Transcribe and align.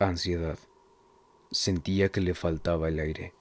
Ansiedad. 0.00 0.56
Sentía 1.50 2.10
que 2.10 2.20
le 2.20 2.32
faltaba 2.32 2.86
el 2.86 3.00
aire. 3.00 3.34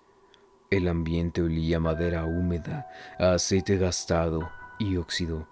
El 0.71 0.87
ambiente 0.87 1.43
olía 1.43 1.77
a 1.77 1.79
madera 1.79 2.25
húmeda, 2.25 2.87
a 3.19 3.33
aceite 3.33 3.77
gastado 3.77 4.50
y 4.80 4.98
óxido. 4.98 5.48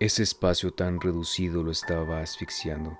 Ese 0.00 0.22
espacio 0.22 0.72
tan 0.72 0.98
reducido 0.98 1.62
lo 1.62 1.70
estaba 1.70 2.20
asfixiando. 2.20 2.98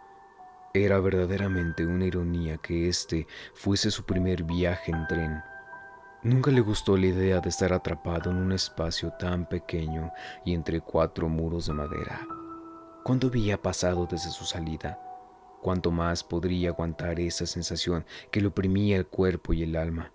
Era 0.74 1.00
verdaderamente 1.00 1.86
una 1.86 2.04
ironía 2.04 2.58
que 2.58 2.90
este 2.90 3.26
fuese 3.54 3.90
su 3.90 4.04
primer 4.04 4.42
viaje 4.42 4.92
en 4.92 5.06
tren. 5.06 5.42
Nunca 6.22 6.50
le 6.50 6.60
gustó 6.60 6.98
la 6.98 7.06
idea 7.06 7.40
de 7.40 7.48
estar 7.48 7.72
atrapado 7.72 8.32
en 8.32 8.36
un 8.36 8.52
espacio 8.52 9.14
tan 9.18 9.48
pequeño 9.48 10.12
y 10.44 10.52
entre 10.52 10.82
cuatro 10.82 11.30
muros 11.30 11.68
de 11.68 11.72
madera. 11.72 12.20
¿Cuánto 13.02 13.28
había 13.28 13.62
pasado 13.62 14.06
desde 14.10 14.30
su 14.30 14.44
salida? 14.44 14.98
¿Cuánto 15.64 15.90
más 15.90 16.22
podría 16.22 16.68
aguantar 16.68 17.18
esa 17.18 17.46
sensación 17.46 18.04
que 18.30 18.42
le 18.42 18.48
oprimía 18.48 18.98
el 18.98 19.06
cuerpo 19.06 19.54
y 19.54 19.62
el 19.62 19.76
alma? 19.76 20.12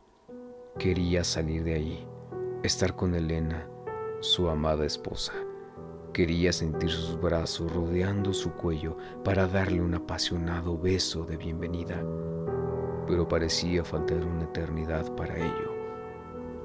Quería 0.78 1.24
salir 1.24 1.64
de 1.64 1.74
ahí, 1.74 2.08
estar 2.62 2.96
con 2.96 3.16
Elena, 3.16 3.68
su 4.20 4.48
amada 4.48 4.86
esposa. 4.86 5.34
Quería 6.14 6.54
sentir 6.54 6.92
sus 6.92 7.20
brazos 7.20 7.74
rodeando 7.74 8.32
su 8.32 8.52
cuello 8.52 8.96
para 9.24 9.48
darle 9.48 9.82
un 9.82 9.96
apasionado 9.96 10.78
beso 10.78 11.26
de 11.26 11.38
bienvenida, 11.38 12.00
pero 13.08 13.28
parecía 13.28 13.84
faltar 13.84 14.24
una 14.24 14.44
eternidad 14.44 15.12
para 15.16 15.36
ello. 15.36 15.74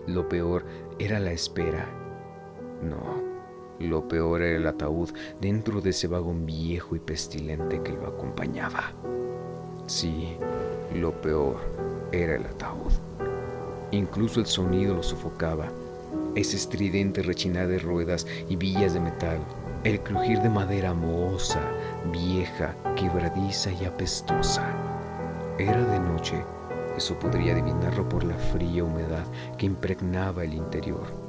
Lo 0.07 0.29
peor 0.29 0.67
era 0.99 1.19
la 1.21 1.33
espera. 1.33 1.89
No, 2.83 3.34
lo 3.81 4.07
peor 4.09 4.43
era 4.43 4.59
el 4.59 4.67
ataúd 4.67 5.11
dentro 5.41 5.81
de 5.81 5.91
ese 5.91 6.07
vagón 6.07 6.47
viejo 6.47 6.97
y 6.97 7.01
pestilente 7.01 7.83
que 7.83 7.93
lo 7.93 8.07
acompañaba. 8.07 8.93
Sí, 9.87 10.37
lo 10.95 11.13
peor 11.13 11.57
era 12.13 12.37
el 12.37 12.47
ataúd. 12.47 12.93
Incluso 13.91 14.41
el 14.41 14.47
sonido 14.47 14.95
lo 14.95 15.03
sofocaba 15.03 15.69
ese 16.35 16.57
estridente 16.57 17.23
rechinar 17.23 17.69
de 17.69 17.79
ruedas 17.79 18.27
y 18.49 18.57
villas 18.57 18.95
de 18.95 19.01
metal, 19.01 19.39
el 19.85 20.01
crujir 20.01 20.41
de 20.41 20.49
madera 20.49 20.93
mohosa, 20.93 21.61
vieja, 22.13 22.75
quebradiza 22.97 23.71
y 23.73 23.85
apestosa. 23.85 24.67
Era 25.59 25.85
de 25.85 26.01
noche, 26.01 26.45
eso 26.97 27.17
podría 27.19 27.53
adivinarlo 27.53 28.09
por 28.09 28.25
la 28.25 28.35
fría 28.35 28.83
humedad 28.83 29.25
que 29.59 29.67
impregnaba 29.67 30.45
el 30.45 30.55
interior. 30.55 31.24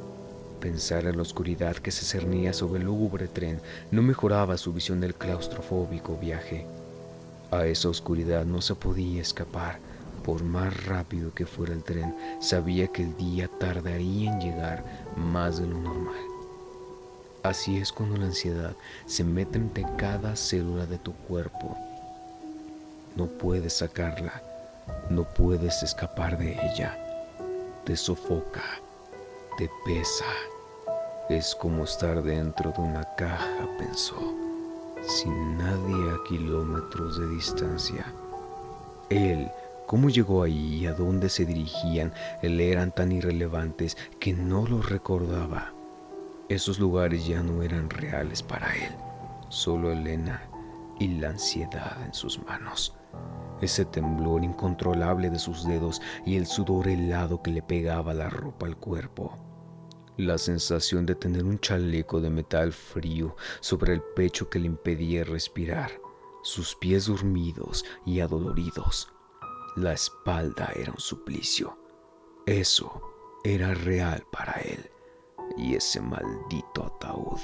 Pensar 0.65 1.05
en 1.05 1.17
la 1.17 1.21
oscuridad 1.21 1.75
que 1.75 1.91
se 1.91 2.03
cernía 2.03 2.51
sobre 2.51 2.79
el 2.79 2.87
lúgubre 2.87 3.27
tren 3.27 3.61
no 3.91 4.01
mejoraba 4.01 4.57
su 4.57 4.73
visión 4.73 4.99
del 4.99 5.13
claustrofóbico 5.13 6.17
viaje. 6.17 6.65
A 7.51 7.67
esa 7.67 7.89
oscuridad 7.89 8.45
no 8.45 8.61
se 8.61 8.73
podía 8.73 9.21
escapar, 9.21 9.77
por 10.23 10.43
más 10.43 10.85
rápido 10.87 11.31
que 11.35 11.45
fuera 11.45 11.71
el 11.71 11.83
tren, 11.83 12.15
sabía 12.39 12.87
que 12.87 13.03
el 13.03 13.15
día 13.15 13.47
tardaría 13.59 14.33
en 14.33 14.39
llegar 14.39 14.83
más 15.15 15.59
de 15.59 15.67
lo 15.67 15.77
normal. 15.77 16.25
Así 17.43 17.77
es 17.77 17.91
cuando 17.91 18.17
la 18.17 18.25
ansiedad 18.25 18.75
se 19.05 19.23
mete 19.23 19.59
entre 19.59 19.85
cada 19.99 20.35
célula 20.35 20.87
de 20.87 20.97
tu 20.97 21.13
cuerpo. 21.13 21.77
No 23.15 23.27
puedes 23.27 23.73
sacarla, 23.73 24.41
no 25.11 25.25
puedes 25.25 25.83
escapar 25.83 26.39
de 26.39 26.53
ella. 26.71 26.97
Te 27.85 27.95
sofoca, 27.95 28.63
te 29.59 29.69
pesa. 29.85 30.25
Es 31.29 31.55
como 31.55 31.83
estar 31.83 32.21
dentro 32.21 32.71
de 32.71 32.81
una 32.81 33.03
caja, 33.15 33.67
pensó, 33.77 34.15
sin 35.01 35.57
nadie 35.57 36.11
a 36.11 36.17
kilómetros 36.27 37.19
de 37.19 37.27
distancia. 37.29 38.05
Él 39.09 39.49
Cómo 39.85 40.09
llegó 40.09 40.41
ahí 40.41 40.77
y 40.77 40.87
a 40.87 40.93
dónde 40.93 41.29
se 41.29 41.45
dirigían 41.45 42.11
le 42.41 42.71
eran 42.71 42.91
tan 42.91 43.11
irrelevantes 43.11 43.97
que 44.19 44.33
no 44.33 44.65
los 44.65 44.89
recordaba. 44.89 45.73
Esos 46.49 46.79
lugares 46.79 47.27
ya 47.27 47.43
no 47.43 47.61
eran 47.61 47.91
reales 47.91 48.41
para 48.41 48.73
él, 48.75 48.91
solo 49.49 49.91
Elena 49.91 50.41
y 50.99 51.19
la 51.19 51.29
ansiedad 51.29 52.03
en 52.03 52.15
sus 52.15 52.43
manos. 52.45 52.95
Ese 53.61 53.85
temblor 53.85 54.43
incontrolable 54.43 55.29
de 55.29 55.37
sus 55.37 55.67
dedos 55.67 56.01
y 56.25 56.35
el 56.35 56.47
sudor 56.47 56.87
helado 56.87 57.43
que 57.43 57.51
le 57.51 57.61
pegaba 57.61 58.15
la 58.15 58.29
ropa 58.29 58.65
al 58.65 58.77
cuerpo. 58.77 59.37
La 60.17 60.37
sensación 60.37 61.05
de 61.05 61.15
tener 61.15 61.43
un 61.43 61.59
chaleco 61.59 62.21
de 62.21 62.29
metal 62.29 62.71
frío 62.71 63.35
sobre 63.59 63.93
el 63.93 64.01
pecho 64.15 64.49
que 64.49 64.59
le 64.59 64.67
impedía 64.67 65.23
respirar. 65.23 65.91
Sus 66.43 66.75
pies 66.75 67.07
dormidos 67.07 67.83
y 68.05 68.19
adoloridos 68.19 69.09
la 69.75 69.91
espalda 69.91 70.71
era 70.73 70.91
un 70.93 70.99
suplicio. 70.99 71.77
Eso 72.45 73.01
era 73.43 73.73
real 73.73 74.23
para 74.31 74.53
él. 74.61 74.89
Y 75.57 75.75
ese 75.75 75.99
maldito 75.99 76.85
ataúd. 76.85 77.39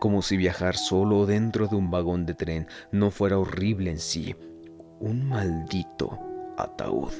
Como 0.00 0.20
si 0.20 0.36
viajar 0.36 0.76
solo 0.76 1.26
dentro 1.26 1.68
de 1.68 1.76
un 1.76 1.88
vagón 1.88 2.26
de 2.26 2.34
tren 2.34 2.66
no 2.90 3.12
fuera 3.12 3.38
horrible 3.38 3.92
en 3.92 4.00
sí. 4.00 4.34
Un 4.98 5.28
maldito 5.28 6.18
ataúd. 6.58 7.12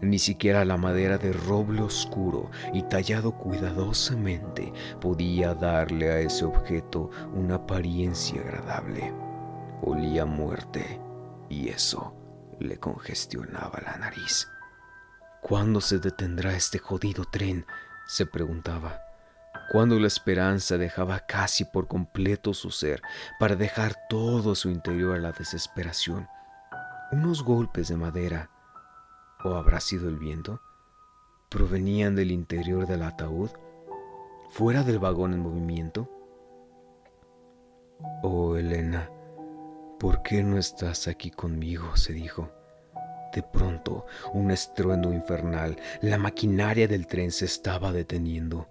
Ni 0.00 0.18
siquiera 0.18 0.64
la 0.64 0.76
madera 0.76 1.18
de 1.18 1.32
roble 1.32 1.82
oscuro 1.82 2.50
y 2.72 2.82
tallado 2.82 3.32
cuidadosamente 3.32 4.72
podía 5.00 5.54
darle 5.54 6.10
a 6.10 6.20
ese 6.20 6.44
objeto 6.44 7.10
una 7.34 7.56
apariencia 7.56 8.40
agradable. 8.40 9.12
Olía 9.82 10.24
muerte 10.24 11.00
y 11.48 11.68
eso 11.68 12.14
le 12.60 12.78
congestionaba 12.78 13.80
la 13.84 13.96
nariz. 13.96 14.48
¿Cuándo 15.40 15.80
se 15.80 15.98
detendrá 15.98 16.54
este 16.54 16.78
jodido 16.78 17.24
tren? 17.24 17.66
se 18.06 18.24
preguntaba. 18.24 19.00
Cuando 19.70 19.98
la 19.98 20.06
esperanza 20.06 20.78
dejaba 20.78 21.20
casi 21.20 21.64
por 21.64 21.88
completo 21.88 22.54
su 22.54 22.70
ser 22.70 23.02
para 23.38 23.54
dejar 23.54 23.94
todo 24.08 24.54
su 24.54 24.70
interior 24.70 25.16
a 25.16 25.20
la 25.20 25.32
desesperación. 25.32 26.26
Unos 27.12 27.42
golpes 27.42 27.88
de 27.88 27.96
madera, 27.96 28.50
o 29.44 29.54
habrá 29.54 29.80
sido 29.80 30.08
el 30.08 30.16
viento, 30.16 30.60
provenían 31.48 32.14
del 32.16 32.30
interior 32.30 32.86
del 32.86 33.02
ataúd, 33.02 33.50
fuera 34.50 34.82
del 34.82 34.98
vagón 34.98 35.34
en 35.34 35.40
movimiento. 35.40 36.08
Oh, 38.22 38.56
Elena, 38.56 39.10
¿Por 39.98 40.22
qué 40.22 40.44
no 40.44 40.58
estás 40.58 41.08
aquí 41.08 41.32
conmigo? 41.32 41.96
se 41.96 42.12
dijo. 42.12 42.52
De 43.34 43.42
pronto, 43.42 44.06
un 44.32 44.52
estruendo 44.52 45.12
infernal, 45.12 45.76
la 46.02 46.18
maquinaria 46.18 46.86
del 46.86 47.08
tren 47.08 47.32
se 47.32 47.46
estaba 47.46 47.90
deteniendo. 47.90 48.68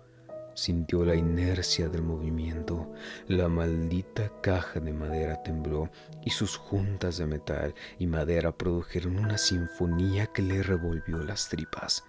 Sintió 0.58 1.06
la 1.06 1.14
inercia 1.14 1.88
del 1.88 2.02
movimiento. 2.02 2.92
La 3.28 3.48
maldita 3.48 4.32
caja 4.42 4.80
de 4.80 4.92
madera 4.92 5.44
tembló 5.44 5.92
y 6.26 6.32
sus 6.32 6.58
juntas 6.58 7.20
de 7.20 7.28
metal 7.28 7.76
y 8.00 8.08
madera 8.08 8.52
produjeron 8.52 9.20
una 9.20 9.38
sinfonía 9.38 10.26
que 10.26 10.42
le 10.42 10.64
revolvió 10.64 11.20
las 11.20 11.48
tripas. 11.48 12.04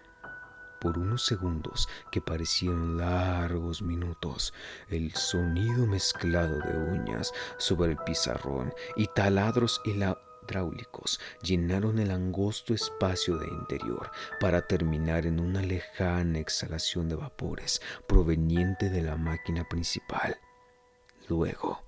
Por 0.81 0.99
unos 0.99 1.27
segundos 1.27 1.91
que 2.11 2.23
parecieron 2.23 2.97
largos 2.97 3.83
minutos, 3.83 4.55
el 4.89 5.13
sonido 5.13 5.87
mezclado 5.87 6.59
de 6.59 6.79
uñas 6.79 7.35
sobre 7.59 7.91
el 7.91 7.99
pizarrón 7.99 8.73
y 8.97 9.09
taladros 9.09 9.83
hidráulicos 10.49 11.21
llenaron 11.43 11.99
el 11.99 12.11
angosto 12.11 12.75
espacio 12.75 13.37
de 13.37 13.49
interior 13.49 14.11
para 14.41 14.63
terminar 14.63 15.27
en 15.27 15.41
una 15.41 15.61
lejana 15.61 16.39
exhalación 16.39 17.09
de 17.09 17.17
vapores 17.17 17.83
proveniente 18.07 18.89
de 18.89 19.03
la 19.03 19.17
máquina 19.17 19.65
principal. 19.65 20.37
Luego, 21.29 21.83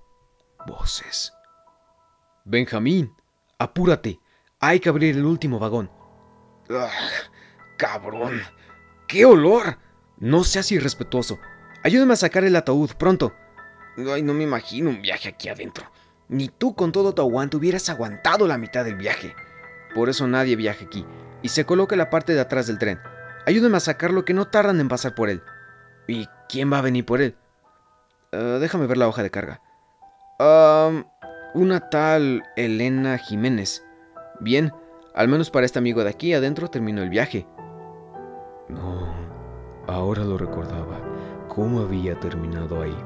voces. 0.67 1.33
Benjamín, 2.45 3.13
apúrate. 3.57 4.19
Hay 4.59 4.79
que 4.79 4.89
abrir 4.89 5.17
el 5.17 5.25
último 5.25 5.57
vagón. 5.57 5.91
¡Ah, 6.69 6.91
cabrón! 7.77 8.41
¡Qué 9.07 9.25
olor! 9.25 9.77
No 10.17 10.43
seas 10.43 10.71
irrespetuoso. 10.71 11.39
Ayúdame 11.83 12.13
a 12.13 12.17
sacar 12.17 12.43
el 12.43 12.55
ataúd, 12.55 12.91
pronto. 12.91 13.33
Ay, 13.97 14.21
no 14.21 14.35
me 14.35 14.43
imagino 14.43 14.91
un 14.91 15.01
viaje 15.01 15.29
aquí 15.29 15.49
adentro. 15.49 15.91
Ni 16.31 16.47
tú 16.47 16.75
con 16.75 16.93
todo 16.93 17.13
tu 17.13 17.21
aguante 17.21 17.57
hubieras 17.57 17.89
aguantado 17.89 18.47
la 18.47 18.57
mitad 18.57 18.85
del 18.85 18.95
viaje. 18.95 19.35
Por 19.93 20.07
eso 20.07 20.27
nadie 20.27 20.55
viaja 20.55 20.85
aquí. 20.85 21.05
Y 21.41 21.49
se 21.49 21.65
coloca 21.65 21.97
la 21.97 22.09
parte 22.09 22.33
de 22.33 22.39
atrás 22.39 22.67
del 22.67 22.79
tren. 22.79 23.01
Ayúdame 23.45 23.75
a 23.75 23.81
sacarlo 23.81 24.23
que 24.23 24.33
no 24.33 24.47
tardan 24.47 24.79
en 24.79 24.87
pasar 24.87 25.13
por 25.13 25.29
él. 25.29 25.43
¿Y 26.07 26.29
quién 26.47 26.71
va 26.71 26.77
a 26.77 26.83
venir 26.83 27.05
por 27.05 27.21
él? 27.21 27.35
Ah, 28.31 28.59
déjame 28.61 28.87
ver 28.87 28.95
la 28.95 29.09
hoja 29.09 29.23
de 29.23 29.29
carga. 29.29 29.61
Ah, 30.39 31.03
una 31.53 31.89
tal 31.89 32.43
Elena 32.55 33.17
Jiménez. 33.17 33.83
Bien, 34.39 34.71
al 35.13 35.27
menos 35.27 35.51
para 35.51 35.65
este 35.65 35.79
amigo 35.79 36.01
de 36.01 36.11
aquí 36.11 36.33
adentro 36.33 36.69
terminó 36.69 37.03
el 37.03 37.09
viaje. 37.09 37.45
No, 38.69 39.13
ahora 39.85 40.23
lo 40.23 40.37
recordaba, 40.37 41.01
cómo 41.49 41.81
había 41.81 42.17
terminado 42.21 42.81
ahí, 42.81 42.97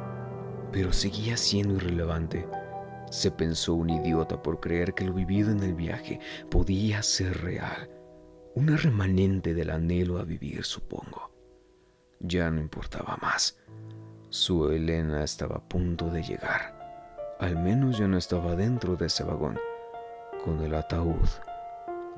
pero 0.71 0.93
seguía 0.93 1.37
siendo 1.37 1.73
irrelevante. 1.73 2.47
Se 3.15 3.31
pensó 3.31 3.75
un 3.75 3.89
idiota 3.89 4.43
por 4.43 4.59
creer 4.59 4.93
que 4.93 5.05
lo 5.05 5.13
vivido 5.13 5.49
en 5.49 5.63
el 5.63 5.73
viaje 5.73 6.19
podía 6.51 7.01
ser 7.01 7.43
real. 7.43 7.89
Una 8.55 8.75
remanente 8.75 9.53
del 9.53 9.69
anhelo 9.69 10.19
a 10.19 10.25
vivir, 10.25 10.65
supongo. 10.65 11.31
Ya 12.19 12.51
no 12.51 12.59
importaba 12.59 13.17
más. 13.21 13.57
Su 14.27 14.69
Elena 14.69 15.23
estaba 15.23 15.55
a 15.55 15.63
punto 15.63 16.09
de 16.09 16.23
llegar. 16.23 17.37
Al 17.39 17.55
menos 17.55 17.97
ya 17.97 18.05
no 18.05 18.17
estaba 18.17 18.53
dentro 18.53 18.97
de 18.97 19.05
ese 19.05 19.23
vagón. 19.23 19.57
Con 20.43 20.61
el 20.61 20.75
ataúd 20.75 21.29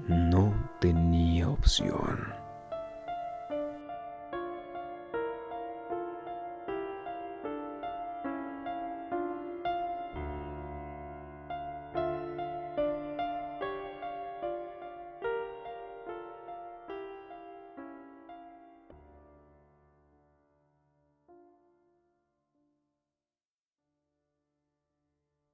no 0.08 0.52
tenía 0.82 1.48
opción. 1.48 2.47